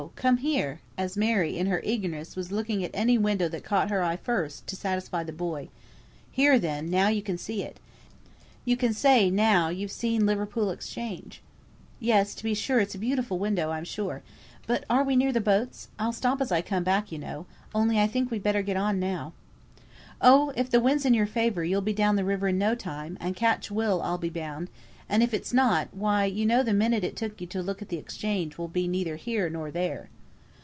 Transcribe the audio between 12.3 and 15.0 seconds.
to be sure it's a beautiful window, I'm sure. But